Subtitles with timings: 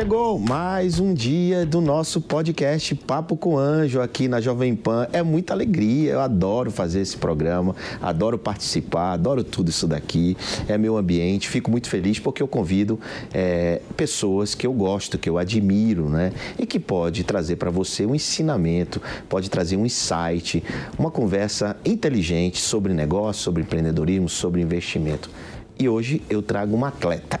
[0.00, 5.06] Chegou mais um dia do nosso podcast Papo com Anjo aqui na Jovem Pan.
[5.12, 10.38] É muita alegria, eu adoro fazer esse programa, adoro participar, adoro tudo isso daqui.
[10.66, 12.98] É meu ambiente, fico muito feliz porque eu convido
[13.30, 16.32] é, pessoas que eu gosto, que eu admiro, né?
[16.58, 20.64] E que pode trazer para você um ensinamento, pode trazer um insight,
[20.98, 25.28] uma conversa inteligente sobre negócio, sobre empreendedorismo, sobre investimento.
[25.80, 27.40] E hoje eu trago uma atleta.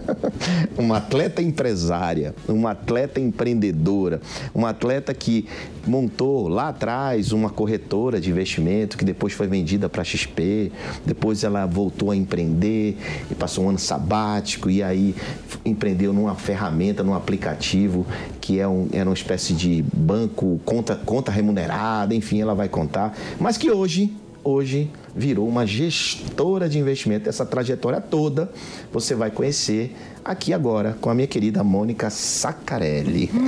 [0.78, 4.22] uma atleta empresária, uma atleta empreendedora,
[4.54, 5.46] uma atleta que
[5.86, 10.72] montou lá atrás uma corretora de investimento que depois foi vendida para XP,
[11.04, 12.96] depois ela voltou a empreender
[13.30, 15.14] e passou um ano sabático e aí
[15.62, 18.06] empreendeu numa ferramenta, num aplicativo
[18.40, 23.14] que é um, era uma espécie de banco, conta, conta remunerada, enfim, ela vai contar,
[23.38, 24.10] mas que hoje
[24.44, 27.28] hoje virou uma gestora de investimento.
[27.28, 28.50] Essa trajetória toda
[28.92, 33.30] você vai conhecer aqui agora com a minha querida Mônica Sacarelli.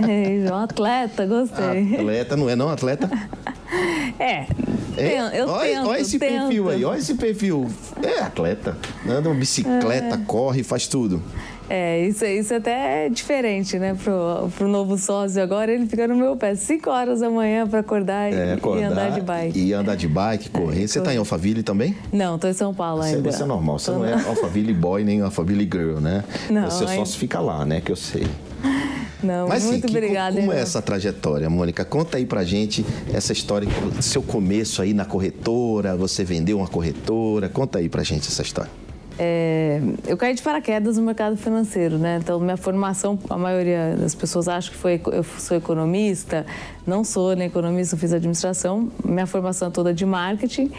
[0.00, 1.94] É, um atleta, gostei.
[1.94, 3.08] Atleta, não é não atleta?
[4.18, 4.46] É.
[4.96, 5.40] é?
[5.40, 6.30] Eu olha, tento, olha esse tento.
[6.30, 7.70] perfil aí, olha esse perfil.
[8.02, 8.76] É atleta.
[9.08, 11.22] Anda uma bicicleta, corre, faz tudo.
[11.72, 13.94] É, isso, isso até é diferente, né?
[13.94, 17.78] Pro, pro novo sócio agora, ele fica no meu pé 5 horas da manhã para
[17.78, 19.58] acordar, É, e, acordar e andar de bike.
[19.60, 20.88] E andar de bike, correr.
[20.88, 21.96] Você tá em Alphaville também?
[22.12, 23.30] Não, tô em São Paulo Você, ainda.
[23.30, 26.24] você é normal, você Tô não é na- Alphaville boy nem Alphaville girl, né?
[26.50, 27.80] Não, Você só ainda- se fica lá, né?
[27.80, 28.26] Que eu sei.
[29.22, 30.30] Não, Mas sim, muito que- obrigada.
[30.34, 30.62] como é irmão.
[30.62, 31.84] essa trajetória, Mônica?
[31.84, 33.68] Conta aí pra gente essa história,
[34.00, 38.70] seu começo aí na corretora, você vendeu uma corretora, conta aí pra gente essa história.
[39.22, 42.18] É, eu caí de paraquedas no mercado financeiro, né?
[42.22, 46.46] Então, minha formação, a maioria das pessoas acha que foi, eu sou economista.
[46.86, 48.90] Não sou nem economista, eu fiz administração.
[49.04, 50.72] Minha formação é toda de marketing.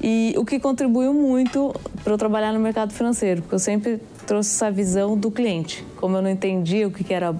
[0.00, 4.54] E o que contribuiu muito para eu trabalhar no mercado financeiro, porque eu sempre trouxe
[4.54, 5.84] essa visão do cliente.
[5.96, 7.34] Como eu não entendia o que que era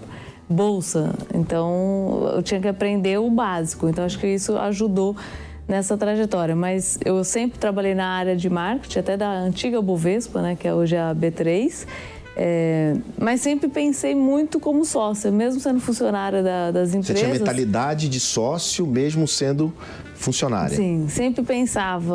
[0.50, 3.88] bolsa, então eu tinha que aprender o básico.
[3.88, 5.14] Então, acho que isso ajudou
[5.68, 10.56] nessa trajetória, mas eu sempre trabalhei na área de marketing, até da antiga Bovespa, né,
[10.58, 11.86] que é hoje a B3,
[12.40, 17.20] é, mas sempre pensei muito como sócia, mesmo sendo funcionária da- das Você empresas.
[17.22, 19.72] tinha mentalidade de sócio mesmo sendo
[20.14, 20.74] funcionária.
[20.74, 22.14] Sim, sempre pensava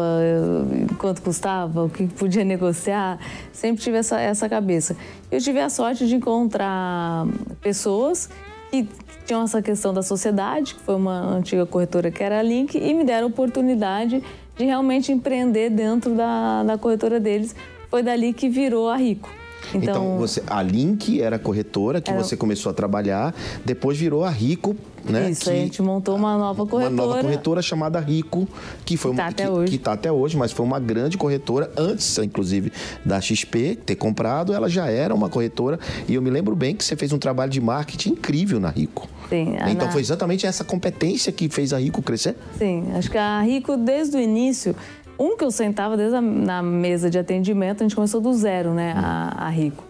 [0.97, 3.19] quanto custava, o que podia negociar,
[3.51, 4.95] sempre tive essa, essa cabeça.
[5.31, 7.25] Eu tive a sorte de encontrar
[7.61, 8.29] pessoas
[8.71, 8.87] que
[9.25, 12.93] tinham essa questão da sociedade, que foi uma antiga corretora que era a Link, e
[12.93, 14.23] me deram a oportunidade
[14.55, 17.55] de realmente empreender dentro da, da corretora deles.
[17.89, 19.29] Foi dali que virou a Rico.
[19.73, 23.33] Então, Então, você, a Link era a corretora que Era- você começou a trabalhar,
[23.65, 24.75] depois virou a Rico,
[25.05, 25.29] né?
[25.29, 26.95] isso, que, a gente montou uma nova uma corretora.
[26.95, 28.47] nova corretora chamada Rico,
[28.85, 29.71] que foi Que tá uma, até que, hoje.
[29.71, 32.71] que tá até hoje, mas foi uma grande corretora antes, inclusive,
[33.05, 36.83] da XP ter comprado, ela já era uma corretora e eu me lembro bem que
[36.83, 39.07] você fez um trabalho de marketing incrível na Rico.
[39.29, 42.35] Sim, Então na- foi exatamente essa competência que fez a Rico crescer?
[42.59, 44.75] Sim, acho que a Rico, desde o início,
[45.19, 48.73] um que eu sentava desde a na mesa de atendimento, a gente começou do zero,
[48.73, 49.83] né, a, a Rico.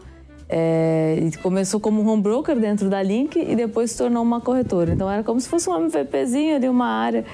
[0.49, 4.93] É, e começou como home broker dentro da Link e depois se tornou uma corretora.
[4.93, 7.25] Então era como se fosse um MVPzinho ali, uma área,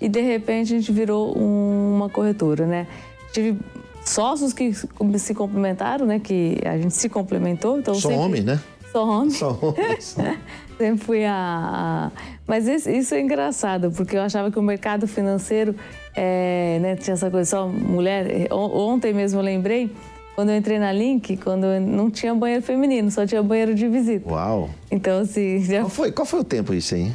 [0.00, 2.86] e de repente a gente virou um- uma corretora, né?
[3.32, 3.58] Tive
[4.04, 4.72] sócios que
[5.18, 7.78] se complementaram, né, que a gente se complementou.
[7.78, 8.60] Então Só sempre- homem, né?
[8.92, 9.30] Só homem.
[9.30, 10.16] Só homens.
[10.76, 12.10] Sempre fui a.
[12.46, 15.74] Mas isso é engraçado, porque eu achava que o mercado financeiro
[16.16, 18.48] é, né, tinha essa coisa só mulher.
[18.50, 19.90] O- Ontem mesmo eu lembrei,
[20.34, 24.28] quando eu entrei na Link, quando não tinha banheiro feminino, só tinha banheiro de visita.
[24.28, 24.70] Uau.
[24.90, 27.10] Então, assim, já Qual foi, qual foi o tempo isso aí?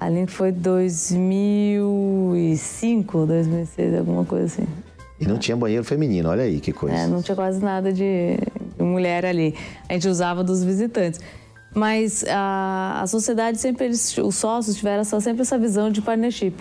[0.00, 4.64] A Link foi 2005, 2006, alguma coisa assim.
[5.20, 6.94] E não tinha banheiro feminino, olha aí que coisa.
[6.96, 8.36] É, não tinha quase nada de,
[8.76, 9.54] de mulher ali.
[9.88, 11.18] A gente usava dos visitantes.
[11.74, 16.54] Mas a, a sociedade sempre, eles, os sócios tiveram essa, sempre essa visão de partnership,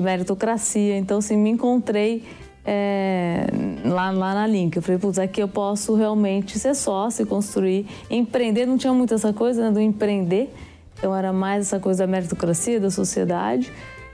[0.00, 0.96] de meritocracia.
[0.96, 2.24] Então, assim, me encontrei
[2.64, 3.46] é,
[3.84, 4.76] lá, lá na Link.
[4.76, 8.66] Eu falei, putz, aqui eu posso realmente ser sócio, construir, empreender.
[8.66, 10.52] Não tinha muito essa coisa né, do empreender,
[10.98, 13.70] então era mais essa coisa da meritocracia, da sociedade.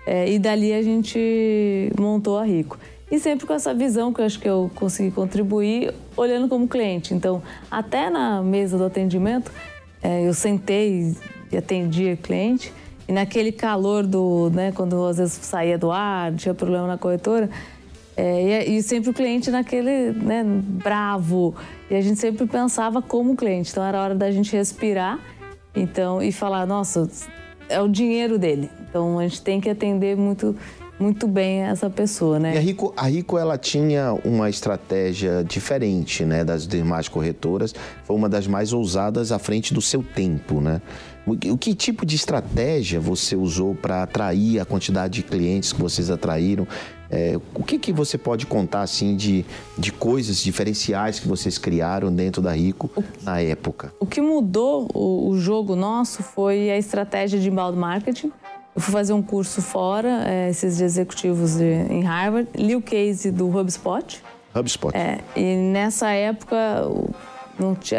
[0.06, 2.79] É, e dali a gente montou a Rico.
[3.11, 7.15] E sempre com essa visão que eu acho que eu consegui contribuir, olhando como cliente.
[7.15, 9.50] Então, até na mesa do atendimento,
[10.03, 11.15] é, eu sentei
[11.50, 12.73] e atendia cliente.
[13.08, 17.49] E naquele calor do, né, quando às vezes saía do ar, tinha problema na corretora,
[18.17, 21.55] é, e, e, sempre o cliente naquele, né, bravo.
[21.91, 23.70] E a gente sempre pensava como cliente.
[23.70, 25.20] Então era hora da gente respirar
[25.75, 27.08] então, e falar, nossa,
[27.69, 28.70] é o dinheiro dele.
[28.88, 30.56] Então a gente tem que atender muito
[30.99, 32.55] muito bem essa pessoa, né?
[32.55, 37.75] E a Rico, a Rico ela tinha uma estratégia diferente, né, das demais corretoras.
[38.05, 40.81] Foi uma das mais ousadas à frente do seu tempo, né?
[41.26, 46.08] O que tipo de estratégia você usou para atrair a quantidade de clientes que vocês
[46.08, 46.69] atraíram?
[47.11, 49.44] É, o que, que você pode contar assim de,
[49.76, 52.90] de coisas diferenciais que vocês criaram dentro da Rico
[53.23, 53.93] na época?
[53.99, 58.32] O que mudou o, o jogo nosso foi a estratégia de inbound marketing.
[58.75, 63.32] Eu fui fazer um curso fora, é, esses executivos de, em Harvard, li o case
[63.32, 64.22] do HubSpot.
[64.55, 64.96] HubSpot.
[64.96, 66.56] É, e nessa época,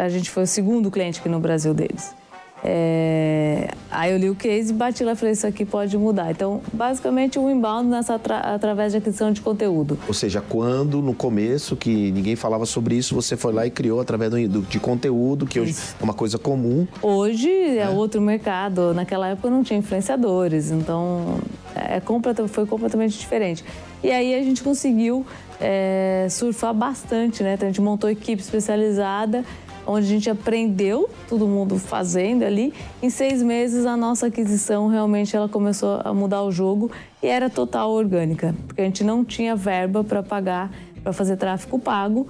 [0.01, 2.16] a gente foi o segundo cliente aqui no Brasil deles.
[2.63, 3.69] É...
[3.89, 6.31] Aí eu li o case e bati lá e falei, isso aqui pode mudar.
[6.31, 9.97] Então, basicamente, o inbound nessa através de aquisição de conteúdo.
[10.07, 13.99] Ou seja, quando no começo, que ninguém falava sobre isso, você foi lá e criou
[13.99, 15.95] através do, de conteúdo, que hoje isso.
[15.99, 16.87] é uma coisa comum.
[17.01, 18.93] Hoje é, é outro mercado.
[18.93, 21.39] Naquela época não tinha influenciadores, então
[21.75, 22.01] é
[22.47, 23.63] foi completamente diferente.
[24.03, 25.25] E aí a gente conseguiu
[25.59, 27.53] é, surfar bastante, né?
[27.53, 29.43] Então, a gente montou equipe especializada
[29.87, 32.73] onde a gente aprendeu, todo mundo fazendo ali.
[33.01, 36.91] Em seis meses, a nossa aquisição realmente ela começou a mudar o jogo
[37.23, 41.79] e era total orgânica, porque a gente não tinha verba para pagar, para fazer tráfego
[41.79, 42.27] pago.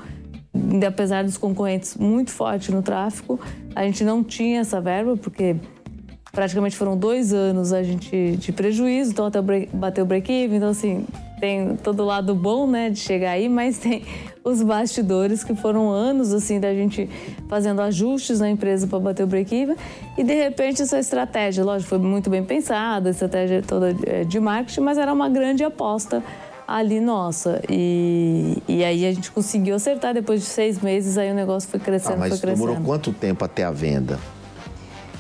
[0.85, 3.39] Apesar dos concorrentes muito fortes no tráfego,
[3.75, 5.55] a gente não tinha essa verba, porque
[6.31, 9.39] praticamente foram dois anos a gente de prejuízo, então até
[9.73, 10.57] bater o break-even.
[10.57, 11.05] Então, assim,
[11.39, 14.03] tem todo o lado bom, né, de chegar aí, mas tem
[14.43, 17.09] os bastidores que foram anos, assim, da gente
[17.49, 19.75] fazendo ajustes na empresa para bater o break-even.
[20.17, 24.39] E, de repente, essa estratégia, lógico, foi muito bem pensada, a estratégia toda é, de
[24.39, 26.23] marketing, mas era uma grande aposta
[26.67, 27.61] ali nossa.
[27.69, 30.13] E, e aí a gente conseguiu acertar.
[30.13, 32.67] Depois de seis meses, aí o negócio foi crescendo, ah, mas foi crescendo.
[32.67, 34.19] demorou quanto tempo até a venda?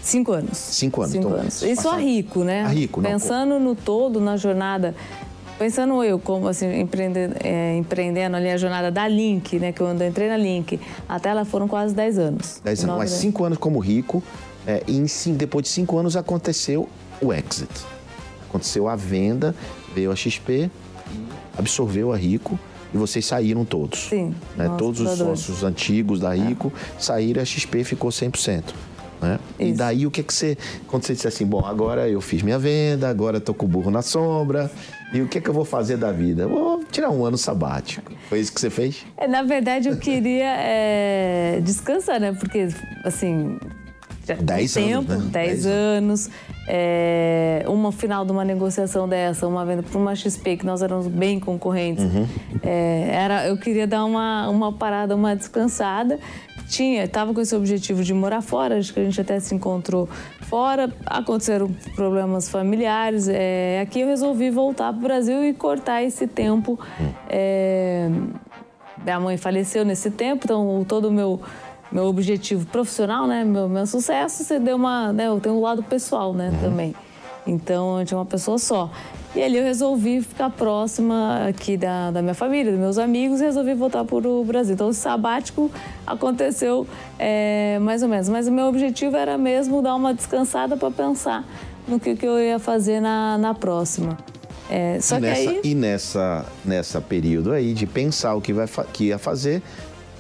[0.01, 0.57] Cinco anos.
[0.57, 1.11] Cinco anos.
[1.11, 1.61] Cinco então, anos.
[1.61, 2.63] Isso a rico, né?
[2.63, 4.95] A rico, não, Pensando no todo, na jornada.
[5.57, 9.71] Pensando eu, como assim, empreendendo, é, empreendendo ali a jornada da Link, né?
[9.71, 12.61] Que eu entrei na Link, até lá foram quase dez anos.
[12.63, 14.23] Dez anos, mas cinco anos como rico.
[14.67, 16.89] É, e em, depois de cinco anos aconteceu
[17.21, 17.69] o exit.
[18.49, 19.55] Aconteceu a venda,
[19.95, 20.69] veio a XP,
[21.57, 22.59] absorveu a Rico
[22.93, 24.07] e vocês saíram todos.
[24.09, 24.35] Sim.
[24.55, 24.73] Né?
[24.77, 26.99] Todos os sócios antigos da Rico é.
[26.99, 28.63] saíram e a XP ficou 100%.
[29.21, 29.39] Né?
[29.59, 30.57] E daí o que que você.
[30.87, 33.89] Quando você disse assim, bom, agora eu fiz minha venda, agora estou com o burro
[33.89, 34.71] na sombra,
[35.13, 36.47] e o que que eu vou fazer da vida?
[36.47, 38.11] Vou tirar um ano sabático.
[38.29, 39.05] Foi isso que você fez?
[39.17, 42.33] É, na verdade, eu queria é, descansar, né?
[42.33, 42.67] Porque,
[43.03, 43.57] assim.
[44.41, 45.25] Dez tempo, anos.
[45.25, 45.31] Né?
[45.31, 46.29] Dez, dez anos.
[46.67, 51.07] É, uma final de uma negociação dessa, uma venda para uma XP, que nós éramos
[51.07, 52.03] bem concorrentes.
[52.03, 52.27] Uhum.
[52.61, 56.19] É, era, eu queria dar uma, uma parada, uma descansada
[56.67, 60.07] tinha, estava com esse objetivo de morar fora, acho que a gente até se encontrou
[60.41, 63.27] fora, aconteceram problemas familiares.
[63.27, 66.77] É, aqui eu resolvi voltar para o Brasil e cortar esse tempo.
[67.29, 68.09] É,
[69.03, 71.39] minha mãe faleceu nesse tempo, então todo o meu
[71.91, 75.83] meu objetivo profissional, né, meu, meu sucesso, você deu uma, né, eu tenho um lado
[75.83, 76.59] pessoal, né, uhum.
[76.59, 76.95] também.
[77.45, 78.91] Então, a gente é uma pessoa só.
[79.35, 83.45] E ali eu resolvi ficar próxima aqui da, da minha família, dos meus amigos, e
[83.45, 84.73] resolvi voltar para o Brasil.
[84.73, 85.71] Então, o sabático
[86.05, 86.85] aconteceu
[87.17, 88.27] é, mais ou menos.
[88.29, 91.45] Mas o meu objetivo era mesmo dar uma descansada para pensar
[91.87, 94.17] no que, que eu ia fazer na, na próxima.
[94.69, 95.61] É, só e que nessa, aí...
[95.63, 99.61] E nessa, nessa período aí de pensar o que, vai, que ia fazer,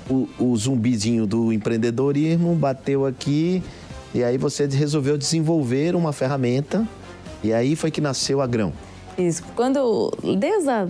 [0.09, 3.61] o, o zumbizinho do empreendedorismo bateu aqui
[4.13, 6.87] e aí você resolveu desenvolver uma ferramenta
[7.43, 8.73] e aí foi que nasceu a Grão.
[9.17, 9.43] Isso.
[9.55, 10.87] Quando, desde a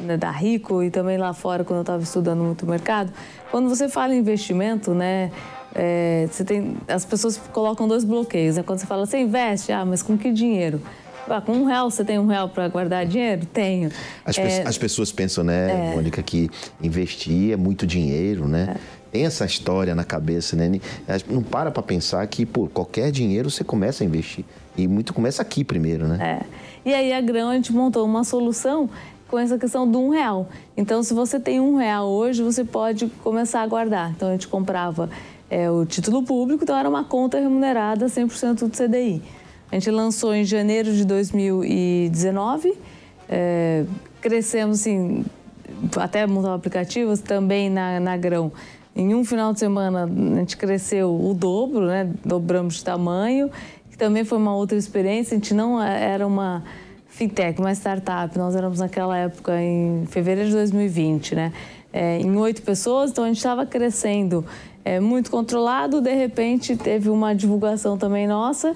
[0.00, 3.12] né, da Rico e também lá fora, quando eu estava estudando muito o mercado,
[3.50, 5.30] quando você fala em investimento, né,
[5.74, 8.56] é, você tem, as pessoas colocam dois bloqueios.
[8.56, 8.64] Né?
[8.64, 10.80] Quando você fala, você investe, ah, mas com que dinheiro?
[11.30, 13.46] Ah, com um real você tem um real para guardar dinheiro?
[13.46, 13.90] Tenho.
[14.24, 16.50] As, pe É, as pessoas pensam, né, Mônica, que
[16.82, 18.76] investir é muito dinheiro, né?
[19.10, 20.80] Tem essa história na cabeça, né?
[21.28, 24.44] Não para para pensar que, pô, qualquer dinheiro você começa a investir.
[24.76, 26.40] E muito começa aqui primeiro, né?
[26.44, 26.88] É.
[26.88, 28.88] E aí a Grão a gente montou uma solução
[29.28, 30.48] com essa questão do um real.
[30.76, 34.10] Então, se você tem um real hoje, você pode começar a guardar.
[34.10, 35.10] Então, a gente comprava
[35.50, 39.22] é, o título público, então era uma conta remunerada 100% do CDI.
[39.70, 42.72] A gente lançou em janeiro de 2019,
[43.28, 43.84] é,
[44.18, 45.24] crescemos assim,
[45.96, 48.50] até montar aplicativos também na, na Grão.
[48.96, 52.10] Em um final de semana, a gente cresceu o dobro, né?
[52.24, 53.50] dobramos de tamanho,
[53.90, 55.36] que também foi uma outra experiência.
[55.36, 56.64] A gente não era uma
[57.06, 58.36] fintech, uma startup.
[58.38, 61.52] Nós éramos naquela época, em fevereiro de 2020, né?
[61.92, 64.44] É, em oito pessoas, então a gente estava crescendo
[64.84, 66.00] é, muito controlado.
[66.00, 68.74] De repente, teve uma divulgação também nossa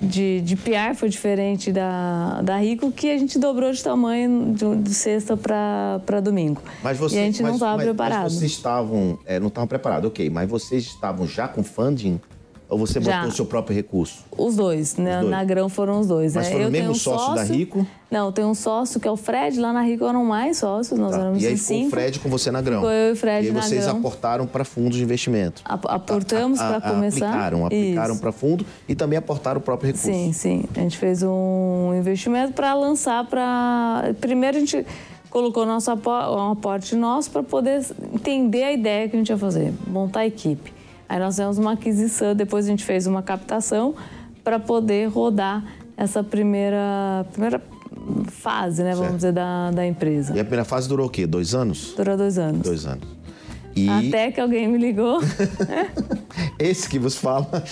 [0.00, 4.76] de, de PR, foi diferente da, da Rico, que a gente dobrou de tamanho de,
[4.82, 6.62] de sexta para domingo.
[6.82, 8.22] Mas você, e a gente mas- não estava preparado.
[8.24, 10.30] Mas vocês estavam, é, não estavam preparados, ok.
[10.30, 12.20] Mas vocês estavam já com funding?
[12.70, 14.24] Ou você botou o seu próprio recurso?
[14.38, 15.16] Os dois, né?
[15.16, 15.30] Os dois.
[15.30, 16.34] Na Grão foram os dois.
[16.36, 16.52] Mas né?
[16.52, 17.84] foram Eu mesmo tenho um sócio da Rico?
[18.10, 19.58] Não, tem um sócio que é o Fred.
[19.58, 21.18] Lá na Rico eram mais sócios, nós Tá.
[21.20, 21.90] éramos E aí ficou o.
[21.90, 22.78] Fred com você na grão.
[22.80, 23.96] Ficou eu e o Fred E na vocês grão.
[23.98, 25.62] aportaram para fundos de investimento.
[25.64, 27.26] Ap- Aportamos A- a- para começar.
[27.28, 30.06] Aplicaram, aplicaram para fundo e também aportaram o próprio recurso.
[30.06, 30.64] Sim, sim.
[30.76, 34.14] A gente fez um investimento para lançar para.
[34.20, 34.86] Primeiro a gente
[35.28, 36.10] colocou nosso apo...
[36.10, 40.26] um aporte nosso para poder entender a ideia que a gente ia fazer, montar a
[40.26, 40.72] equipe.
[41.10, 43.96] Aí nós fizemos uma aquisição, depois a gente fez uma captação
[44.44, 45.64] para poder rodar
[45.96, 47.60] essa primeira, primeira
[48.28, 49.16] fase, né, vamos Certo.
[49.16, 50.36] dizer, da, da empresa.
[50.36, 51.26] E a primeira fase durou o quê?
[51.26, 51.94] Dois anos?
[51.96, 52.62] Durou dois anos.
[52.62, 53.08] Dois anos.
[53.74, 55.18] E Até que alguém me ligou.
[56.60, 57.48] esse que vos fala.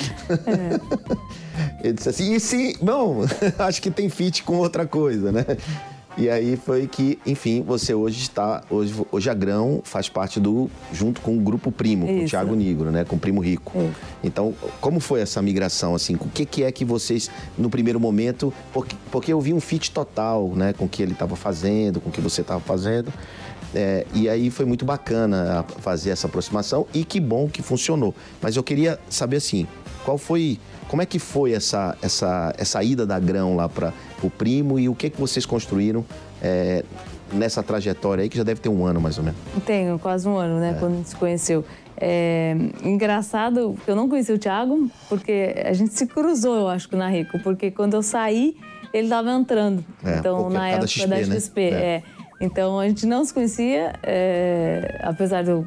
[1.82, 2.76] Ele disse assim, e se.
[2.82, 3.24] Bom,
[3.60, 5.44] acho que tem fit com outra coisa, né?
[6.18, 8.62] E aí foi que, enfim, você hoje está.
[8.68, 10.68] Hoje, hoje a Grão faz parte do.
[10.92, 12.30] junto com o Grupo Primo, com o Isso.
[12.30, 13.04] Thiago Nigro, né?
[13.04, 13.78] Com o Primo Rico.
[13.78, 13.94] Isso.
[14.24, 16.16] Então, como foi essa migração, assim?
[16.16, 18.52] O que, que é que vocês, no primeiro momento.
[18.72, 20.72] Porque, porque eu vi um fit total, né?
[20.72, 23.12] Com o que ele estava fazendo, com o que você estava fazendo.
[23.74, 28.14] É, e aí foi muito bacana fazer essa aproximação e que bom que funcionou.
[28.40, 29.66] Mas eu queria saber assim,
[30.08, 34.30] qual foi, como é que foi essa essa essa ida da Grão lá para o
[34.30, 36.02] primo e o que que vocês construíram
[36.40, 36.82] é,
[37.30, 39.38] nessa trajetória aí que já deve ter um ano mais ou menos.
[39.66, 40.78] Tenho quase um ano, né?
[40.80, 41.62] Quando a gente se conheceu.
[42.00, 47.10] É, engraçado, eu não conheci o Thiago, porque a gente se cruzou, eu acho, na
[47.10, 47.38] Rico.
[47.40, 48.56] Porque quando eu saí,
[48.94, 49.84] ele estava entrando.
[50.02, 51.24] É, então, na é época XP, da né?
[51.24, 51.60] XP.
[51.60, 51.66] É.
[51.74, 52.02] é.
[52.40, 55.66] Então, a gente não se conhecia, é, apesar de eu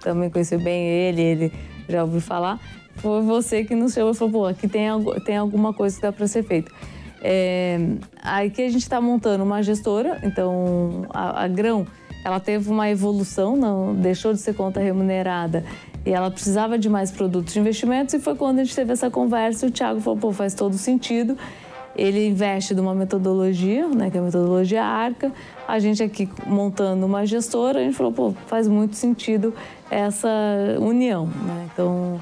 [0.00, 1.52] também conhecer bem ele, ele
[1.88, 2.58] já ouvi falar.
[2.96, 4.86] Foi você que nos chamou e falou, pô, aqui tem,
[5.24, 6.72] tem alguma coisa que dá para ser feito.
[7.20, 7.78] É,
[8.20, 11.86] aí que a gente está montando uma gestora, então a, a Grão,
[12.24, 15.64] ela teve uma evolução, não deixou de ser conta remunerada
[16.04, 19.08] e ela precisava de mais produtos de investimentos e foi quando a gente teve essa
[19.08, 21.38] conversa e o Thiago falou, pô, faz todo sentido.
[21.94, 25.30] Ele investe numa metodologia, né, que é a metodologia ARCA.
[25.68, 29.54] A gente aqui montando uma gestora, a gente falou, pô, faz muito sentido
[29.90, 30.28] essa
[30.80, 31.68] união, né?
[31.72, 32.20] Então,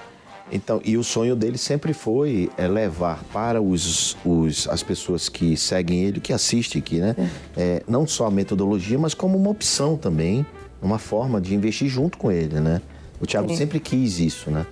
[0.52, 5.56] Então, e o sonho dele sempre foi é, levar para os, os, as pessoas que
[5.56, 7.14] seguem ele, que assistem aqui, né?
[7.56, 10.44] É, não só a metodologia, mas como uma opção também,
[10.82, 12.80] uma forma de investir junto com ele, né?
[13.20, 13.56] O Thiago Sim.
[13.56, 14.66] sempre quis isso, né?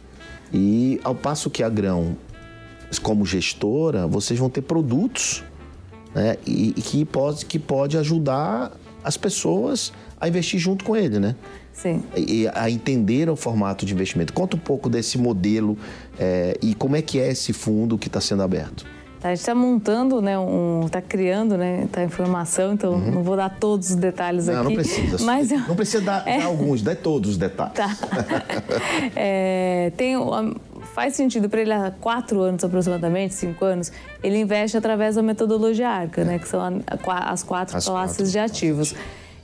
[0.52, 2.16] E ao passo que a Grão,
[3.02, 5.44] como gestora, vocês vão ter produtos
[6.14, 6.36] né?
[6.46, 8.72] e, e que, pode, que pode ajudar
[9.04, 11.36] as pessoas a investir junto com ele, né?
[11.80, 12.02] Sim.
[12.16, 14.32] e a entender o formato de investimento.
[14.32, 15.76] Conta um pouco desse modelo
[16.18, 18.84] é, e como é que é esse fundo que está sendo aberto.
[19.20, 23.34] A gente está montando, né, um, está criando, né, tá em formação, então não vou
[23.36, 24.54] dar todos os detalhes Uhum.
[24.54, 24.68] Não, aqui.
[24.68, 25.18] não precisa.
[25.26, 26.38] Mas eu- Não precisa dar, É.
[26.38, 27.74] dar alguns, dê todos os detalhes.
[27.74, 27.96] Tá.
[29.16, 30.14] É, tem,
[30.94, 33.90] faz sentido para ele há quatro anos aproximadamente, cinco anos,
[34.22, 38.16] ele investe através da metodologia ARCA, né, que são a- a as quatro As classes
[38.16, 38.94] quatro de ativos.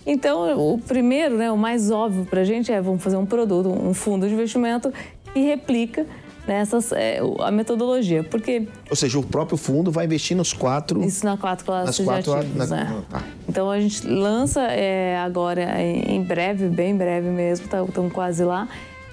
[0.06, 3.68] Então, o primeiro, né, o mais óbvio para a gente é vamos fazer um produto,
[3.70, 4.92] um fundo de investimento
[5.32, 6.06] que replica
[6.46, 11.02] nessas, é, o- a metodologia, porque Ou seja, o próprio fundo vai investir nos quatro.
[11.02, 13.02] isso na quatro classes Nas quatro, ativos, na- né?
[13.08, 13.22] tá.
[13.48, 18.68] Então a gente lança é, agora em breve, bem breve mesmo, estamos quase lá.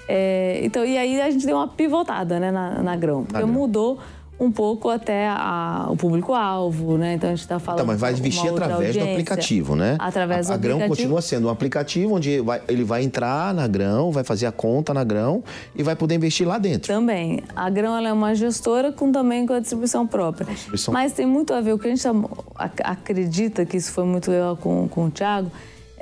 [0.06, 3.48] É, então, e aí a gente deu uma pivotada né, na, na grão, porque grão.
[3.48, 3.98] mudou
[4.40, 7.14] um pouco até a, o público-alvo, né?
[7.14, 7.78] Então a gente está falando.
[7.80, 9.96] Então, mas vai uma vestir outra através do aplicativo, né?
[10.00, 10.96] Através do a, a Grão aplicativo.
[10.96, 14.92] continua sendo um aplicativo onde vai- ele vai entrar na Grão, vai fazer a conta
[14.92, 15.44] na Grão
[15.76, 16.92] e vai poder investir lá dentro.
[16.92, 17.42] Também.
[17.54, 20.46] A Grão ela é uma gestora com também com a distribuição própria.
[20.52, 20.92] distribuição.
[20.92, 22.06] Mas tem muito a ver, o que a gente
[22.82, 25.50] acredita que isso foi muito legal com, com o Thiago,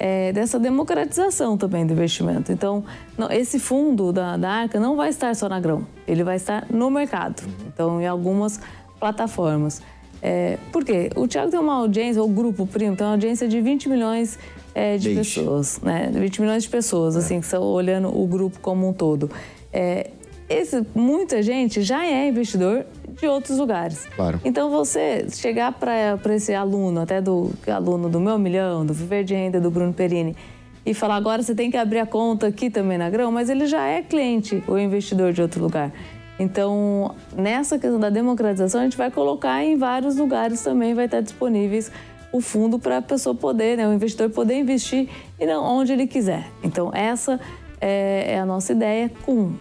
[0.02, 2.50] é dessa democratização também do investimento.
[2.50, 2.82] Então,
[3.18, 6.66] não- esse fundo da, da Arca não vai estar só na Grão, ele vai estar
[6.70, 7.42] no mercado.
[7.66, 8.58] Então, em algumas
[8.98, 9.82] plataformas.
[10.22, 11.10] É, por quê?
[11.16, 14.38] O Thiago tem uma audiência, o grupo Primo tem uma audiência de 20 milhões
[14.74, 15.40] é, de Deixe.
[15.40, 16.10] pessoas, né?
[16.12, 19.30] 20 milhões de pessoas, assim, que estão olhando o grupo como um todo.
[19.72, 20.10] É,
[20.48, 24.06] esse, muita gente já é investidor de outros lugares.
[24.14, 24.40] Claro.
[24.44, 29.34] Então, você chegar para esse aluno, até do aluno do Meu Milhão, do Viver de
[29.34, 30.36] Renda, do Bruno Perini,
[30.84, 33.66] e falar agora você tem que abrir a conta aqui também na Grão, mas ele
[33.66, 35.92] já é cliente ou investidor de outro lugar.
[36.38, 41.20] Então, nessa questão da democratização, a gente vai colocar em vários lugares também, vai estar
[41.20, 41.92] disponíveis
[42.32, 46.06] o fundo para a pessoa poder, né, o investidor poder investir e não onde ele
[46.06, 46.48] quiser.
[46.62, 47.38] Então, essa
[47.80, 49.52] é, é a nossa ideia com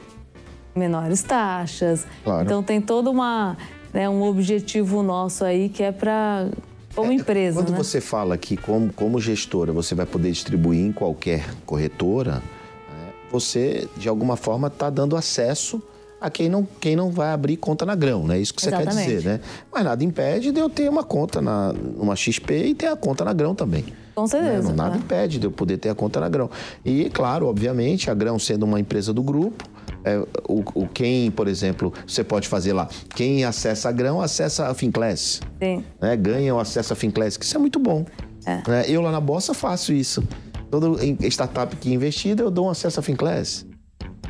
[0.76, 2.06] menores taxas.
[2.24, 2.44] Claro.
[2.46, 3.58] Então, tem todo uma,
[3.94, 6.48] né, um objetivo nosso aí que é para
[6.96, 7.78] como empresa, Quando né?
[7.78, 13.88] você fala que, como, como gestora, você vai poder distribuir em qualquer corretora, né, você,
[13.96, 15.82] de alguma forma, está dando acesso
[16.20, 18.38] a quem não, quem não vai abrir conta na Grão, né?
[18.38, 19.08] Isso que você quer Exatamente.
[19.16, 19.40] dizer, né?
[19.72, 23.24] Mas nada impede de eu ter uma conta na, numa XP e ter a conta
[23.24, 23.86] na Grão também.
[24.14, 24.28] Com Né?
[24.28, 24.68] certeza.
[24.68, 24.98] Não, nada né?
[24.98, 26.50] impede de eu poder ter a conta na Grão.
[26.84, 29.64] E, claro, obviamente, a Grão sendo uma empresa do grupo,
[30.10, 34.68] é, o, o quem, por exemplo, você pode fazer lá, quem acessa a Grão, acessa
[34.68, 35.84] a Finclass Sim.
[36.02, 38.06] né, ganha o acesso a Finclass, que isso é muito bom.
[38.46, 38.62] É.
[38.70, 38.86] Né?
[38.88, 40.24] Eu lá na Bolsa faço isso.
[40.72, 40.88] Toda
[41.30, 43.66] startup que investida, eu dou um acesso a Finclass.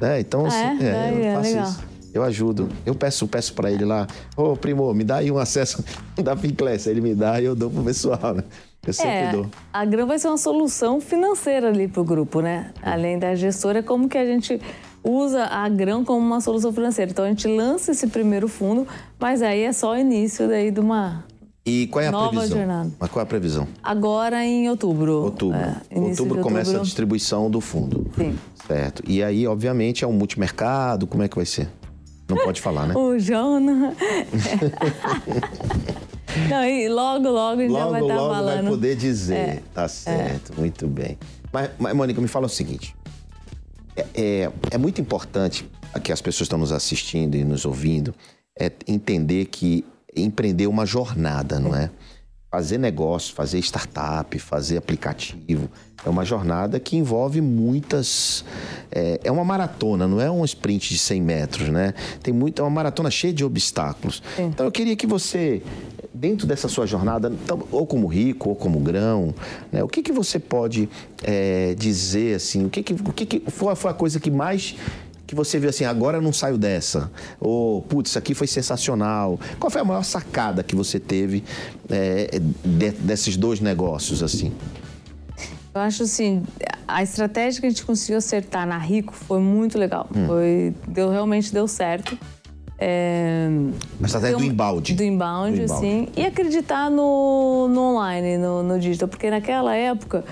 [0.02, 0.20] Né?
[0.22, 0.88] Então, Ah, assim, é?
[0.88, 1.70] é, eu é faço legal.
[1.70, 1.90] isso.
[2.12, 2.70] Eu ajudo.
[2.86, 5.84] Eu peço, peço para ele lá, ô primo, me dá aí um acesso
[6.24, 6.88] da Finclass.
[6.88, 8.44] Ele me dá e eu dou pro pessoal, né?
[8.88, 9.46] Eu sempre É, dou.
[9.74, 12.72] a Grão vai ser uma solução financeira ali para o grupo, né?
[12.82, 14.60] Além da gestora, como que a gente
[15.04, 17.12] usa a Grão como uma solução financeira.
[17.12, 18.88] Então a gente lança esse primeiro fundo,
[19.20, 21.24] mas aí é só o início daí de uma
[21.66, 22.58] E qual é a Nova previsão?
[22.58, 22.92] jornada.
[23.00, 23.68] Mas qual é a previsão?
[23.84, 25.24] agora em outubro.
[25.24, 25.58] Outubro.
[25.58, 26.86] É, outubro começa a outubro.
[26.86, 28.10] distribuição do fundo.
[28.18, 28.38] Sim.
[28.68, 29.04] Certo.
[29.08, 31.08] E aí, obviamente, é um multimercado.
[31.08, 31.68] Como é que vai ser?
[32.28, 32.94] Não pode falar, né?
[32.98, 33.94] O João não...
[36.66, 38.62] e logo, logo a gente já vai Logo, estar logo falando.
[38.62, 39.36] vai poder dizer.
[39.36, 41.18] É, Tá certo, muito bem.
[41.52, 42.96] Mas, mas, Mônica, me fala o seguinte.
[44.00, 45.70] É, é, é muito importante
[46.04, 48.14] que as pessoas estão nos assistindo e nos ouvindo
[48.58, 49.86] é entender que
[50.16, 51.90] empreender é uma jornada, não é?
[52.52, 55.70] Fazer negócio, fazer startup, fazer aplicativo,
[56.04, 58.44] é uma jornada que envolve muitas.
[58.92, 61.94] É, é uma maratona, não é um sprint de 100 metros, né?
[62.24, 64.24] Tem muito, é uma maratona cheia de obstáculos.
[64.38, 65.62] Então eu queria que você,
[66.14, 69.34] dentro dessa sua jornada, então, ou como rico, ou como grão,
[69.72, 70.90] né, o que, que você pode
[71.24, 72.66] é, dizer assim?
[72.66, 74.76] O que, que, o que, que foi, foi a coisa que mais
[75.28, 77.12] que você viu assim, agora eu não saio dessa?
[77.40, 79.40] Ou, putz, isso aqui foi sensacional.
[79.60, 81.44] Qual foi a maior sacada que você teve
[81.88, 84.52] é, de- desses dois negócios, assim?
[85.72, 86.42] Eu acho assim,
[86.88, 90.10] a estratégia que a gente conseguiu acertar na Rico foi muito legal.
[90.26, 92.18] Foi, deu, realmente deu certo.
[92.82, 93.50] É,
[94.02, 94.94] A estratégia Tem do embalde.
[94.94, 95.68] Do Do embalde.
[95.68, 96.08] sim.
[96.16, 99.10] E acreditar no, no online, no, no digital.
[99.10, 100.24] Porque naquela época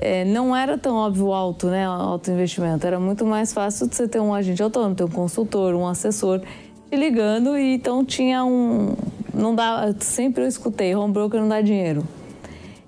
[0.00, 1.86] é, não era tão óbvio o alto, né?
[1.88, 2.86] o Alto investimento.
[2.86, 6.40] Era muito mais fácil de você ter um agente autônomo, ter um consultor, um assessor
[6.88, 7.58] te ligando.
[7.58, 8.94] E então tinha um.
[9.34, 9.94] Não dá.
[10.00, 12.02] Sempre eu escutei, home broker não dá dinheiro.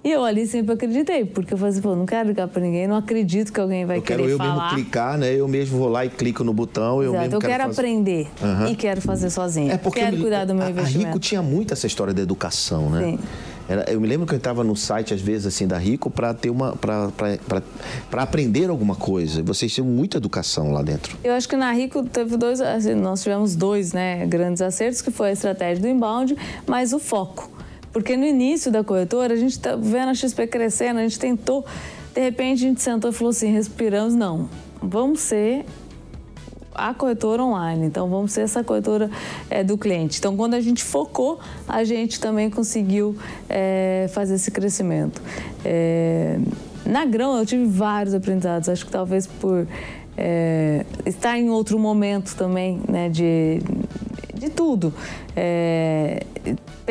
[0.05, 2.88] E eu ali sempre acreditei, porque eu falei assim, pô, não quero ligar pra ninguém,
[2.88, 4.65] não acredito que alguém vai Eu quero querer eu falar.
[4.65, 5.33] mesmo clicar, né?
[5.33, 7.81] Eu mesmo vou lá e clico no botão, eu Exato, mesmo eu quero, quero fazer.
[7.81, 8.69] aprender Aham.
[8.69, 9.71] e quero fazer sozinho.
[9.71, 11.07] É porque quero me- cuidar do meu a, a investimento.
[11.07, 13.05] Rico tinha muito essa história da educação, né?
[13.05, 13.19] Sim.
[13.69, 16.35] Era- eu me lembro que eu estava no site às vezes assim da Rico para
[16.35, 19.41] ter uma para aprender alguma coisa.
[19.45, 21.17] Vocês tinham muita educação lá dentro.
[21.23, 25.12] Eu acho que na Rico teve dois, assim, nós tivemos dois, né, grandes acertos, que
[25.12, 26.37] foi a estratégia do inbound,
[26.67, 27.52] mas o foco.
[27.92, 31.64] Porque no início da corretora, a gente tá vendo a XP crescendo, a gente tentou,
[32.14, 34.48] de repente a gente sentou e falou assim, respiramos, não,
[34.81, 35.64] vamos ser
[36.74, 37.87] a corretora online.
[37.87, 39.11] Então, vamos ser essa corretora
[39.50, 40.18] é, do cliente.
[40.18, 43.16] Então, quando a gente focou, a gente também conseguiu
[43.48, 45.20] é, fazer esse crescimento.
[45.64, 46.38] É,
[46.85, 48.68] na Grão, eu tive vários aprendizados.
[48.68, 49.66] Acho que talvez por
[50.16, 53.61] é, estar em outro momento também, né, de,
[54.35, 54.92] de tudo.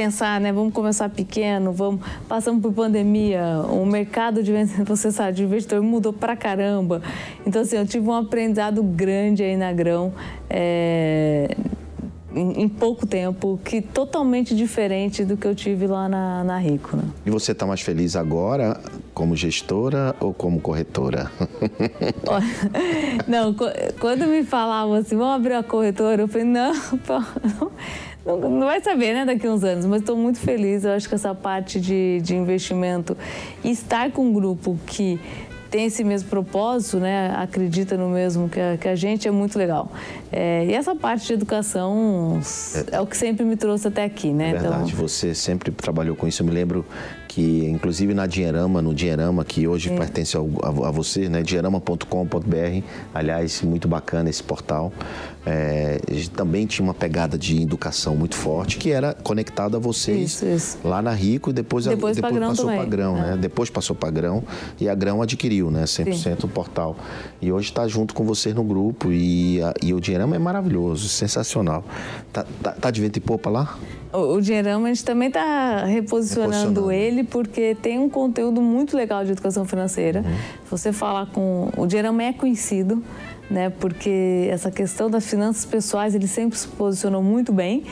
[0.01, 4.51] Pensar, né, vamos começar pequeno, vamos passamos por pandemia, o mercado de
[4.83, 7.03] você sabe, de investidor mudou pra caramba.
[7.45, 10.11] Então assim, eu tive um aprendizado grande aí na Grão.
[10.49, 11.55] é,
[12.33, 16.95] em, em pouco tempo, que totalmente diferente do que eu tive lá na, na Rico.
[16.95, 17.03] Né?
[17.25, 18.79] E você está mais feliz agora
[19.13, 21.31] como gestora ou como corretora?
[23.27, 23.53] não,
[23.99, 26.73] quando me falavam assim, vamos abrir a corretora, eu falei, não,
[27.59, 27.71] não,
[28.25, 30.83] não vai saber, né, daqui a uns anos, mas estou muito feliz.
[30.83, 33.17] Eu acho que essa parte de, de investimento
[33.63, 35.19] e estar com um grupo que
[35.71, 39.57] tem esse mesmo propósito, né, acredita no mesmo que a, que a gente, é muito
[39.57, 39.89] legal.
[40.29, 42.41] É, e essa parte de educação
[42.91, 44.49] é, é, o que sempre me trouxe até aqui, né?
[44.49, 45.07] É verdade, então...
[45.07, 46.41] você sempre trabalhou com isso.
[46.41, 46.85] Eu me lembro
[47.31, 49.95] que, inclusive na Dinheirama, no Dinheirama, que hoje é.
[49.95, 54.91] pertence ao, a, a, você, né, dinheirama.com.br, aliás, muito bacana esse portal.
[55.45, 55.97] É,
[56.35, 60.77] também tinha uma pegada de educação muito forte, que era conectada a vocês isso, isso.
[60.83, 63.33] lá na Rico e depois, depois, a, depois passou para Grão, né?
[63.33, 63.37] É.
[63.37, 64.43] Depois passou para Grão
[64.79, 65.85] e a Grão adquiriu, né?
[65.85, 66.35] 100% Sim.
[66.43, 66.95] o portal.
[67.41, 71.07] E hoje está junto com vocês no grupo e, a, e o Dinheirama é maravilhoso,
[71.07, 71.83] sensacional.
[72.31, 73.79] Tá, tá, tá de vento e popa lá?
[74.13, 78.95] O, o Dinheirama, a gente também está reposicionando, reposicionando, ele porque tem um conteúdo muito
[78.95, 80.21] legal de educação financeira.
[80.21, 80.35] Uhum.
[80.69, 81.69] Você falar com...
[81.77, 83.03] O Dinheirama é conhecido,
[83.49, 83.69] né?
[83.69, 87.83] Porque essa questão das finanças pessoais, ele sempre se posicionou muito bem.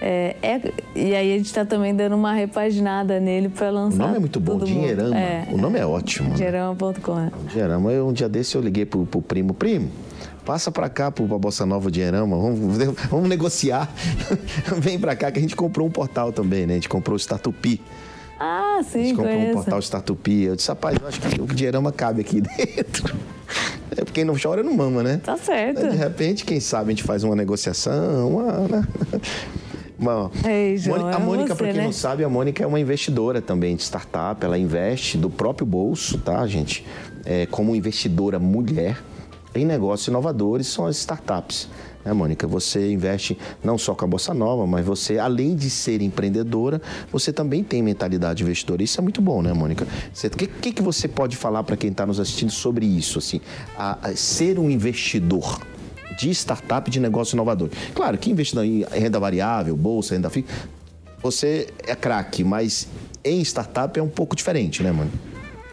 [0.00, 3.96] É, é, e aí a gente está também dando uma repaginada nele para lançar.
[3.96, 5.18] O nome é muito bom, Dinheirama.
[5.18, 6.30] É, o nome é ótimo.
[6.30, 6.36] Né?
[6.36, 7.14] Dinheirama.com.
[7.14, 7.32] Né?
[7.48, 9.90] Dinheirama, um dia desse eu liguei pro, pro primo, primo,
[10.44, 12.78] passa para cá para a Bossa Nova Dinheirama, vamos,
[13.10, 13.92] vamos negociar.
[14.78, 16.74] Vem para cá que a gente comprou um portal também, né?
[16.74, 17.80] A gente comprou o Statupi.
[18.38, 19.50] Ah, sim, A gente comprou conheço.
[19.50, 20.42] um portal Statupi.
[20.44, 23.16] Eu disse, rapaz, eu acho que o Dinheirama cabe aqui dentro.
[23.90, 25.20] É porque quem não chora não mama, né?
[25.22, 25.88] Tá certo.
[25.88, 28.86] De repente, quem sabe a gente faz uma negociação, uma, né?
[29.98, 31.84] Bom, Ei, João, a Mônica, é para quem né?
[31.84, 34.44] não sabe, a Mônica é uma investidora também de startup.
[34.44, 36.86] Ela investe do próprio bolso, tá, gente?
[37.24, 39.02] É, como investidora mulher
[39.54, 41.68] em negócios inovadores são as startups.
[42.08, 42.46] Né, Mônica?
[42.46, 46.80] Você investe não só com a Bossa Nova, mas você, além de ser empreendedora,
[47.12, 48.82] você também tem mentalidade investidora.
[48.82, 49.86] Isso é muito bom, né, Mônica?
[49.86, 53.18] O que, que, que, você pode falar para quem está nos assistindo sobre isso?
[53.18, 53.42] Assim,
[53.76, 55.60] a, a ser um investidor
[56.18, 57.68] de startup de negócio inovador.
[57.94, 60.48] Claro que investindo em renda variável, bolsa, renda fixa,
[61.22, 62.88] você é craque, mas
[63.22, 65.10] em startup é um pouco diferente, né, mano?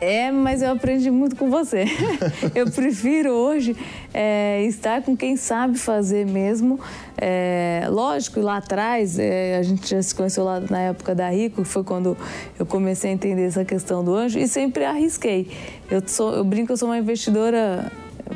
[0.01, 1.85] É, mas eu aprendi muito com você.
[2.53, 3.75] eu prefiro hoje
[4.13, 6.79] é, estar com quem sabe fazer mesmo.
[7.17, 11.63] É, lógico, lá atrás, é, a gente já se conheceu lá na época da Rico,
[11.63, 12.17] que foi quando
[12.59, 15.49] eu comecei a entender essa questão do anjo, e sempre arrisquei.
[15.89, 17.89] Eu, sou, eu brinco que eu sou uma investidora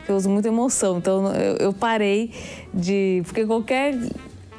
[0.05, 2.31] que eu uso muita emoção, então eu, eu parei
[2.73, 3.21] de.
[3.25, 3.95] Porque qualquer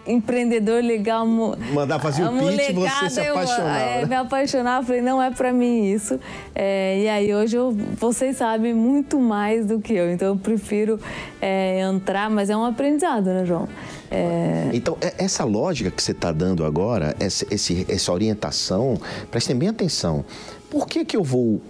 [0.06, 1.26] empreendedor legal.
[1.26, 3.80] Mandar fazer o pitch você se apaixonar.
[3.80, 6.18] É, me apaixonar, falei, não é para mim isso.
[6.54, 10.98] É, e aí hoje eu, vocês sabem muito mais do que eu, então eu prefiro
[11.40, 13.68] é, entrar, mas é um aprendizado, né, João?
[14.10, 14.70] É...
[14.72, 19.68] Então, é, essa lógica que você está dando agora, essa, esse, essa orientação, prestem bem
[19.68, 20.24] atenção.
[20.68, 21.60] Por que, que eu vou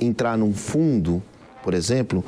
[0.00, 1.22] entrar num fundo
[1.68, 2.24] por exemplo,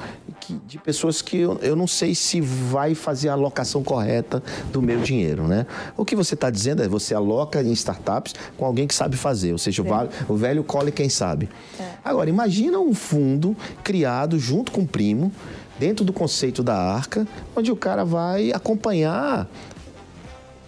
[0.50, 4.82] que, de pessoas que eu, eu não sei se vai fazer a alocação correta do
[4.82, 5.66] meu dinheiro, né?
[5.96, 9.52] O que você está dizendo é você aloca em startups com alguém que sabe fazer,
[9.52, 11.48] ou seja, o, o velho cole quem sabe.
[11.78, 11.90] É.
[12.04, 15.32] Agora, imagina um fundo criado junto com o primo,
[15.78, 19.48] dentro do conceito da arca, onde o cara vai acompanhar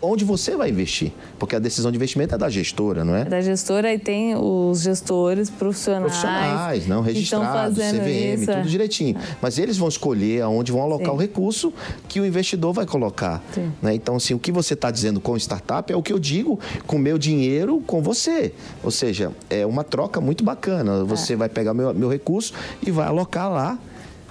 [0.03, 1.13] onde você vai investir.
[1.39, 3.23] Porque a decisão de investimento é da gestora, não é?
[3.23, 6.03] é da gestora e tem os gestores profissionais.
[6.03, 8.47] Profissionais, não registrados, CVM, isso.
[8.47, 8.63] tudo é.
[8.63, 9.17] direitinho.
[9.41, 11.15] Mas eles vão escolher aonde vão alocar Sim.
[11.15, 11.73] o recurso
[12.09, 13.43] que o investidor vai colocar.
[13.81, 13.95] Né?
[13.95, 16.99] Então, assim, o que você está dizendo com startup é o que eu digo com
[16.99, 18.53] meu dinheiro com você.
[18.83, 21.05] Ou seja, é uma troca muito bacana.
[21.05, 21.37] Você é.
[21.37, 22.53] vai pegar meu, meu recurso
[22.85, 23.79] e vai alocar lá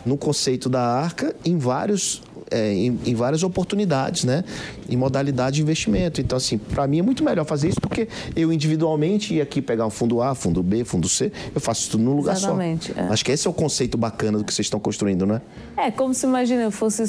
[0.05, 4.43] no conceito da arca em vários é, em, em, várias oportunidades, né?
[4.89, 6.21] Em modalidade de investimento.
[6.21, 9.85] Então, assim, para mim é muito melhor fazer isso porque eu individualmente ia aqui pegar
[9.85, 12.99] um fundo A, fundo B, fundo C, eu faço tudo num lugar Exatamente, só.
[12.99, 13.07] É.
[13.07, 15.41] Acho que esse é o conceito bacana do que vocês estão construindo, né?
[15.77, 17.03] É, como se imagina, eu fosse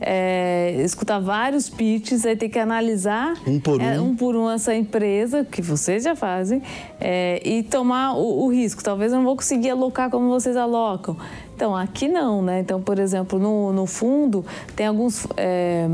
[0.00, 4.50] é, escutar vários pitches, aí ter que analisar um por é, um, um, por um
[4.50, 6.62] essa empresa, que vocês já fazem,
[7.00, 8.82] é, e tomar o, o risco.
[8.82, 11.16] Talvez eu não vou conseguir alocar como vocês alocam.
[11.62, 12.58] Então, aqui não, né?
[12.58, 14.44] Então, por exemplo, no, no fundo,
[14.74, 15.28] tem alguns.
[15.36, 15.86] É,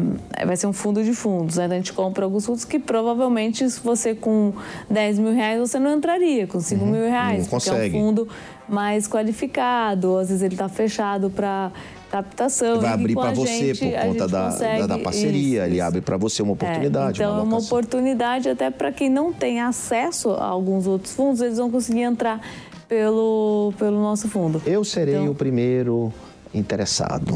[0.46, 1.66] vai ser um fundo de fundos, né?
[1.66, 4.54] A gente compra alguns fundos que provavelmente, você com
[4.88, 7.40] 10 mil reais, você não entraria, com 5 uhum, mil reais.
[7.40, 7.94] Não porque consegue.
[7.94, 8.28] é um fundo
[8.66, 11.70] mais qualificado, às vezes ele está fechado para
[12.10, 12.80] captação.
[12.80, 15.84] Vai abrir para você por conta da, da, da, parceria, isso, ele isso.
[15.84, 17.22] abre para você uma oportunidade.
[17.22, 21.12] É, então, uma é uma oportunidade até para quem não tem acesso a alguns outros
[21.12, 22.40] fundos, eles vão conseguir entrar
[22.88, 24.62] pelo, pelo nosso fundo.
[24.64, 25.30] Eu serei então...
[25.30, 26.12] o primeiro
[26.54, 27.34] interessado.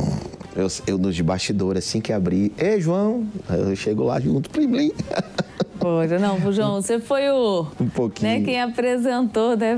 [0.57, 2.53] Eu, eu nos de bastidor, assim que abri.
[2.59, 3.27] Ei, João!
[3.49, 4.93] Eu chego lá junto, plim, plim.
[5.79, 7.67] Poxa, não, João, você foi o.
[7.81, 8.39] Um pouquinho.
[8.39, 9.77] Né, quem apresentou, né?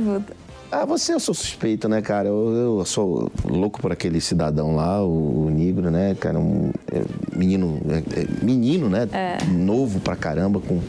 [0.70, 2.28] Ah, você eu sou suspeito, né, cara?
[2.28, 6.38] Eu, eu sou louco por aquele cidadão lá, o, o Negro, né, cara?
[6.38, 7.02] Um é,
[7.34, 9.08] menino, é, é, menino, né?
[9.48, 10.80] Novo pra caramba, com,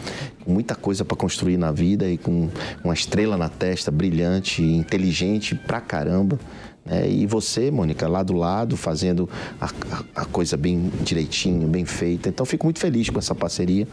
[0.45, 2.49] com muita coisa pra construir na vida e com
[2.84, 6.39] uma estrela na testa, brilhante, inteligente pra caramba.
[6.86, 7.10] Né?
[7.10, 9.27] E você, Mônica, lá do lado, fazendo
[9.60, 12.29] a, a- a coisa bem direitinho, bem feita.
[12.29, 13.88] Então, fico muito feliz com essa parceria.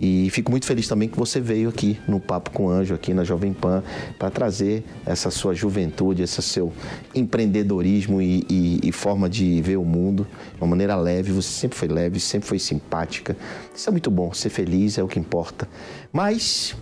[0.00, 3.24] E fico muito feliz também que você veio aqui no Papo com Anjo, aqui na
[3.24, 3.82] Jovem Pan,
[4.18, 6.72] para trazer essa sua juventude, esse seu
[7.14, 11.32] empreendedorismo e, e- e forma de ver o mundo de uma maneira leve.
[11.32, 13.36] Você sempre foi leve, sempre foi simpática.
[13.74, 15.68] Isso é muito bom, ser feliz é o que importa.
[16.12, 16.76] Mas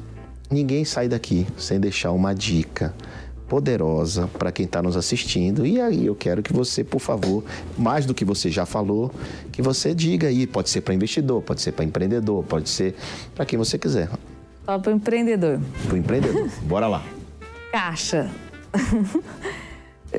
[0.51, 2.95] ninguém sai daqui sem deixar uma dica
[3.49, 5.65] poderosa para quem está nos assistindo.
[5.67, 7.45] E aí eu quero que você, por favor,
[7.79, 9.11] mais do que você já falou,
[9.53, 12.95] que você diga aí, pode ser para investidor, pode ser para empreendedor, pode ser
[13.35, 14.09] para quem você quiser.
[14.65, 15.61] Só para o empreendedor.
[15.87, 16.49] Para o empreendedor.
[16.63, 17.03] Bora lá.
[17.73, 18.31] Caixa.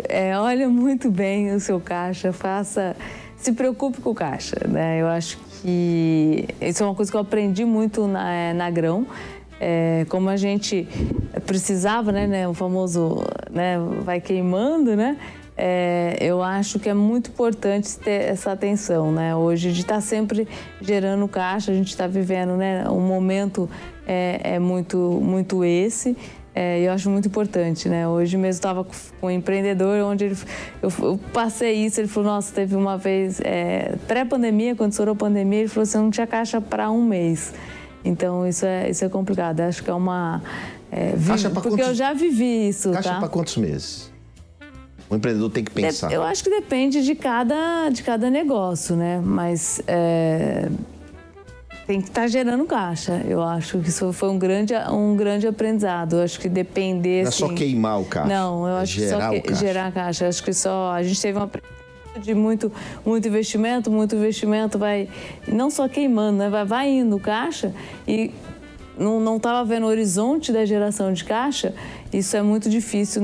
[0.09, 2.95] É, olha muito bem o seu caixa, faça.
[3.37, 5.01] Se preocupe com o caixa, né?
[5.01, 9.07] Eu acho que isso é uma coisa que eu aprendi muito na, é, na Grão.
[9.59, 10.87] É, como a gente
[11.45, 15.17] precisava, né, né, o famoso né, vai queimando, né?
[15.59, 19.35] É, eu acho que é muito importante ter essa atenção, né?
[19.35, 20.47] Hoje de estar sempre
[20.79, 22.87] gerando caixa, a gente está vivendo, né?
[22.87, 23.67] Um momento
[24.05, 26.15] é, é muito, muito esse.
[26.53, 28.07] É, eu acho muito importante, né?
[28.07, 30.37] Hoje mesmo estava com um empreendedor onde ele,
[30.81, 35.15] eu, eu passei isso, ele falou, nossa, teve uma vez, é, pré-pandemia, quando estourou a
[35.15, 37.53] pandemia, ele falou assim, eu não tinha caixa para um mês.
[38.07, 39.59] Então isso é, isso é complicado.
[39.61, 40.41] Acho que é uma.
[40.91, 43.19] é, vi- Caixa porque quantos- eu já vivi isso, Caixa tá?
[43.19, 44.11] para quantos meses?
[45.09, 46.11] O empreendedor tem que pensar.
[46.11, 49.21] Eu acho que depende de cada, de cada negócio, né?
[49.23, 50.67] Mas é,
[51.85, 53.21] tem que estar gerando caixa.
[53.25, 56.17] Eu acho que isso foi um grande, um grande aprendizado.
[56.17, 57.21] Eu acho que depender.
[57.21, 59.55] Não é só assim- queimar o caixa, Não, eu é acho que só o caixa.
[59.55, 60.25] gerar caixa.
[60.25, 60.91] Eu acho que só.
[60.91, 61.49] A gente teve uma
[62.17, 62.71] de muito,
[63.05, 65.07] muito investimento, muito investimento vai
[65.47, 66.49] não só queimando, né?
[66.49, 67.73] Vai, vai indo caixa
[68.07, 68.31] e
[68.99, 71.73] não estava vendo o horizonte da geração de caixa,
[72.11, 73.21] isso é muito difícil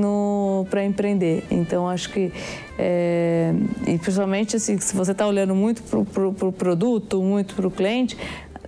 [0.70, 1.44] para empreender.
[1.50, 2.32] Então, acho que,
[2.78, 3.52] é,
[3.86, 7.66] e principalmente assim, se você está olhando muito para o pro, pro produto, muito para
[7.66, 8.16] o cliente,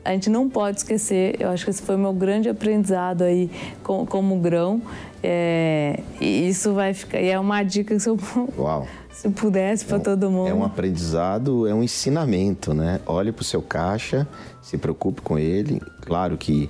[0.05, 3.51] a gente não pode esquecer, eu acho que esse foi o meu grande aprendizado aí
[3.83, 4.81] com- como grão.
[5.23, 8.19] É, e isso vai ficar, e é uma dica que eu,
[8.57, 8.87] Uau.
[9.17, 10.49] Se pudesse para todo mundo.
[10.49, 13.01] É um aprendizado, é um ensinamento, né?
[13.07, 14.27] Olhe para o seu caixa,
[14.63, 15.81] se preocupe com ele.
[16.03, 16.69] Claro que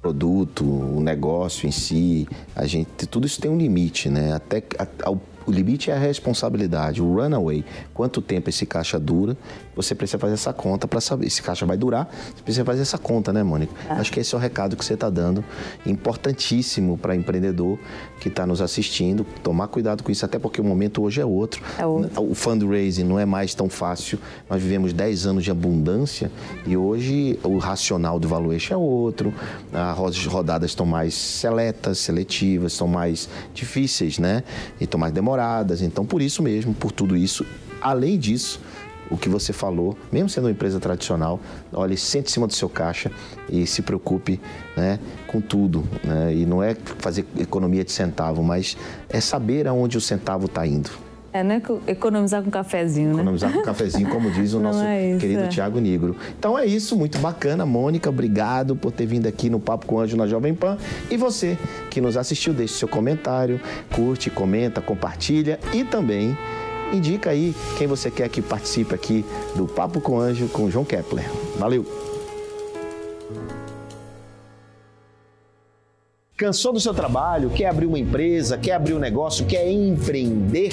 [0.00, 2.26] produto, o negócio em si,
[2.56, 4.32] a gente, tudo isso tem um limite, né?
[4.32, 7.64] Até a- ao- o limite é a responsabilidade, o runaway.
[7.94, 9.36] Quanto tempo esse caixa dura?
[9.74, 11.26] Você precisa fazer essa conta para saber.
[11.26, 13.72] Esse caixa vai durar, você precisa fazer essa conta, né, Mônica?
[13.88, 15.44] Acho que esse é o recado que você está dando.
[15.86, 17.78] Importantíssimo para empreendedor
[18.20, 19.24] que está nos assistindo.
[19.42, 21.62] Tomar cuidado com isso, até porque o momento hoje é outro.
[21.78, 22.22] É outro.
[22.22, 24.18] O fundraising não é mais tão fácil.
[24.48, 26.30] Nós vivemos 10 anos de abundância
[26.66, 29.32] e hoje o racional do valuation é outro.
[29.72, 34.44] As rodadas estão mais seletas, seletivas, são mais difíceis, né?
[34.80, 35.31] E estão mais demoradas.
[35.82, 37.46] Então, por isso mesmo, por tudo isso,
[37.80, 38.60] além disso,
[39.10, 41.38] o que você falou, mesmo sendo uma empresa tradicional,
[41.72, 43.10] olhe, sente em cima do seu caixa
[43.48, 44.40] e se preocupe
[44.76, 45.84] né, com tudo.
[46.02, 46.34] Né?
[46.34, 48.76] E não é fazer economia de centavo, mas
[49.08, 50.90] é saber aonde o centavo está indo.
[51.32, 53.14] É, é co- economizar com cafezinho, né?
[53.14, 55.48] Economizar com cafezinho, como diz o Não nosso é isso, querido é.
[55.48, 56.14] Tiago Negro.
[56.38, 57.64] Então é isso, muito bacana.
[57.64, 60.76] Mônica, obrigado por ter vindo aqui no Papo com o Anjo na Jovem Pan.
[61.10, 61.56] E você
[61.90, 63.58] que nos assistiu, deixe seu comentário,
[63.94, 66.36] curte, comenta, compartilha e também
[66.92, 69.24] indica aí quem você quer que participe aqui
[69.56, 71.24] do Papo com o Anjo com o João Kepler.
[71.56, 71.86] Valeu!
[76.36, 77.50] Cansou do seu trabalho?
[77.50, 78.58] Quer abrir uma empresa?
[78.58, 79.46] Quer abrir um negócio?
[79.46, 80.72] Quer empreender?